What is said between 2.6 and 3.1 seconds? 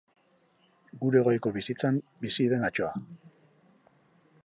atsoa.